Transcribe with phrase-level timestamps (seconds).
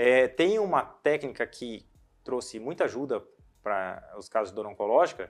[0.00, 1.84] É, tem uma técnica que
[2.22, 3.20] trouxe muita ajuda
[3.60, 5.28] para os casos de dor oncológica,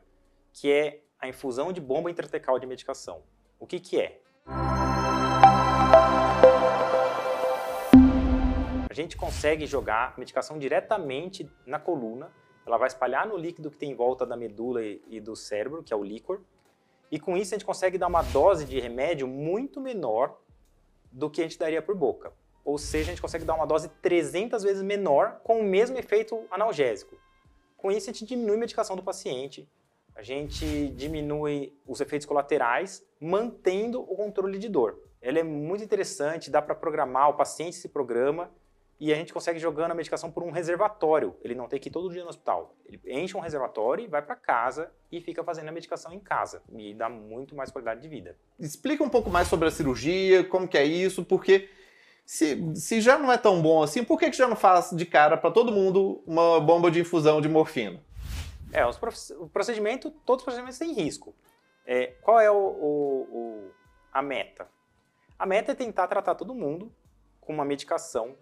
[0.53, 3.23] que é a infusão de bomba intratecal de medicação.
[3.59, 4.21] O que, que é?
[8.91, 12.31] A gente consegue jogar medicação diretamente na coluna,
[12.67, 15.95] ela vai espalhar no líquido que tem em volta da medula e do cérebro, que
[15.95, 16.43] é o líquor,
[17.11, 20.39] e com isso a gente consegue dar uma dose de remédio muito menor
[21.11, 22.35] do que a gente daria por boca.
[22.69, 26.47] Ou seja, a gente consegue dar uma dose 300 vezes menor com o mesmo efeito
[26.51, 27.17] analgésico.
[27.79, 29.67] Com isso, a gente diminui a medicação do paciente,
[30.15, 34.99] a gente diminui os efeitos colaterais, mantendo o controle de dor.
[35.23, 38.51] Ela é muito interessante, dá para programar, o paciente se programa
[39.01, 41.35] e a gente consegue jogando a medicação por um reservatório.
[41.43, 42.75] Ele não tem que ir todo dia no hospital.
[42.85, 46.63] Ele enche um reservatório vai para casa e fica fazendo a medicação em casa.
[46.77, 48.37] E dá muito mais qualidade de vida.
[48.59, 51.71] Explica um pouco mais sobre a cirurgia, como que é isso, porque
[52.29, 55.07] se, se já não é tão bom assim, por que, que já não faz de
[55.07, 58.03] cara para todo mundo uma bomba de infusão de morfina?
[58.71, 61.35] É, os, o procedimento, todos os procedimentos têm risco.
[61.87, 63.71] É, qual é o, o, o,
[64.13, 64.69] a meta?
[65.39, 66.93] A meta é tentar tratar todo mundo
[67.41, 68.37] com uma medicação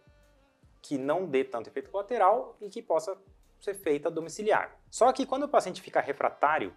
[0.82, 3.16] que não dê tanto efeito colateral e que possa
[3.60, 4.76] ser feita domiciliar.
[4.90, 6.74] Só que quando o paciente fica refratário,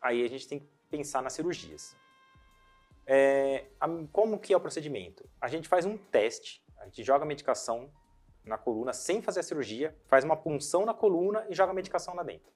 [0.00, 1.96] aí a gente tem que pensar nas cirurgias.
[3.06, 3.66] É,
[4.12, 5.28] como que é o procedimento?
[5.40, 7.90] A gente faz um teste, a gente joga a medicação
[8.44, 12.14] na coluna sem fazer a cirurgia, faz uma punção na coluna e joga a medicação
[12.14, 12.52] lá dentro.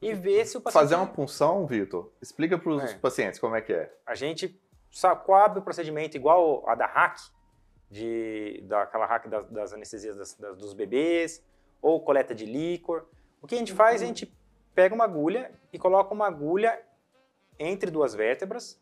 [0.00, 0.82] E vê se o paciente...
[0.82, 2.10] Fazer uma punção, Vitor?
[2.20, 2.98] Explica para os é.
[2.98, 3.94] pacientes como é que é.
[4.04, 7.18] A gente sabe o procedimento igual a da hack,
[7.88, 11.44] de, daquela hack das, das anestesias das, das, dos bebês,
[11.80, 13.06] ou coleta de líquor.
[13.40, 14.34] O que a gente faz, a gente
[14.74, 16.82] pega uma agulha e coloca uma agulha
[17.58, 18.81] entre duas vértebras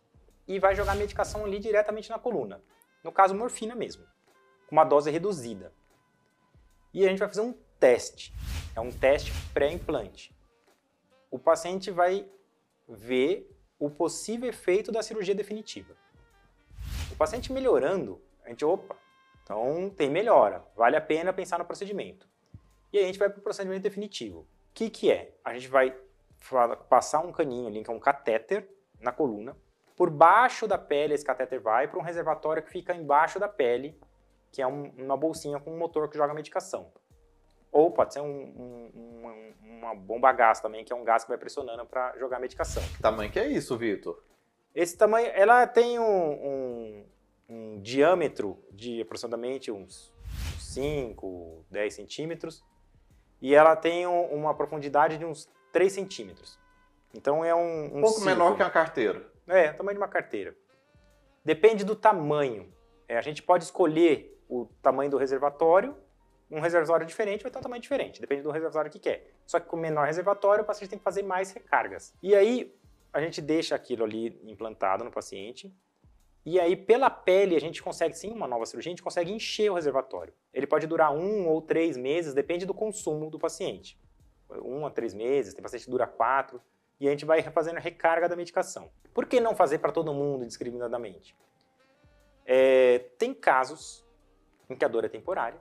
[0.51, 2.61] e vai jogar a medicação ali diretamente na coluna.
[3.05, 4.05] No caso, morfina mesmo,
[4.67, 5.73] com uma dose reduzida.
[6.93, 8.35] E a gente vai fazer um teste.
[8.75, 10.35] É um teste pré-implante.
[11.31, 12.29] O paciente vai
[12.89, 15.97] ver o possível efeito da cirurgia definitiva.
[17.13, 18.97] O paciente melhorando, a gente, opa,
[19.45, 22.29] então tem melhora, vale a pena pensar no procedimento.
[22.93, 24.41] E aí a gente vai para o procedimento definitivo.
[24.41, 25.33] O que, que é?
[25.45, 25.97] A gente vai
[26.89, 28.69] passar um caninho ali, que é um catéter,
[28.99, 29.57] na coluna.
[30.01, 34.01] Por baixo da pele, esse catéter vai para um reservatório que fica embaixo da pele,
[34.51, 36.91] que é um, uma bolsinha com um motor que joga medicação.
[37.71, 41.37] Ou pode ser um, um, uma bomba gás também, que é um gás que vai
[41.37, 42.83] pressionando para jogar medicação.
[42.83, 44.19] Que tamanho que é isso, Vitor?
[44.75, 47.05] Esse tamanho, ela tem um,
[47.47, 50.11] um diâmetro de aproximadamente uns
[50.61, 52.65] 5, 10 centímetros
[53.39, 56.59] e ela tem um, uma profundidade de uns 3 centímetros.
[57.13, 58.25] Então é um, um, um pouco círculo.
[58.25, 59.29] menor que uma carteira.
[59.51, 60.57] É, tamanho de uma carteira.
[61.45, 62.73] Depende do tamanho.
[63.09, 65.97] É, a gente pode escolher o tamanho do reservatório.
[66.51, 69.33] Um reservatório diferente vai ter um tamanho diferente, depende do reservatório que quer.
[69.47, 72.13] Só que com menor reservatório, o paciente tem que fazer mais recargas.
[72.23, 72.77] E aí,
[73.13, 75.73] a gente deixa aquilo ali implantado no paciente,
[76.45, 79.71] e aí, pela pele, a gente consegue, sim, uma nova cirurgia, a gente consegue encher
[79.71, 80.33] o reservatório.
[80.55, 84.01] Ele pode durar um ou três meses, depende do consumo do paciente.
[84.65, 86.61] Um a três meses, tem paciente que dura quatro,
[87.01, 88.91] e a gente vai fazendo a recarga da medicação.
[89.15, 91.35] Por que não fazer para todo mundo indiscriminadamente?
[92.45, 94.05] É, tem casos
[94.69, 95.61] em que a dor é temporária,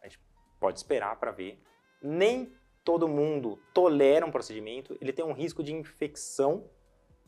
[0.00, 0.20] a gente
[0.60, 1.60] pode esperar para ver.
[2.00, 2.52] Nem
[2.84, 6.70] todo mundo tolera um procedimento, ele tem um risco de infecção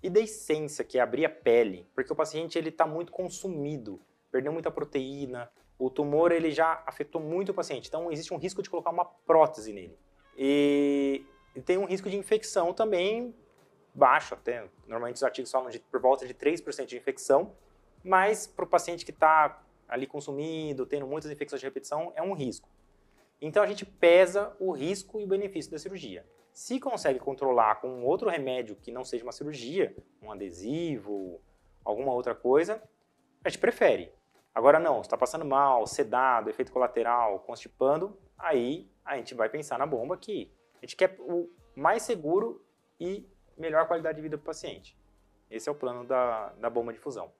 [0.01, 4.01] e da essência, que é abrir a pele, porque o paciente ele está muito consumido,
[4.31, 8.63] perdeu muita proteína, o tumor ele já afetou muito o paciente, então existe um risco
[8.63, 9.99] de colocar uma prótese nele.
[10.37, 11.25] E,
[11.57, 13.35] e tem um risco de infecção também
[13.99, 17.53] baixo, até normalmente os artigos falam de por volta de 3% de infecção,
[18.03, 22.33] mas para o paciente que está ali consumindo, tendo muitas infecções de repetição, é um
[22.33, 22.69] risco.
[23.41, 26.27] Então a gente pesa o risco e o benefício da cirurgia.
[26.53, 31.41] Se consegue controlar com outro remédio que não seja uma cirurgia, um adesivo,
[31.85, 32.83] alguma outra coisa,
[33.45, 34.13] a gente prefere.
[34.55, 39.87] Agora não, está passando mal, sedado, efeito colateral, constipando, aí a gente vai pensar na
[39.87, 42.65] bomba que a gente quer o mais seguro
[42.99, 43.25] e
[43.59, 44.97] melhor qualidade de vida para o paciente.
[45.51, 47.33] Esse é o plano da, da bomba de fusão.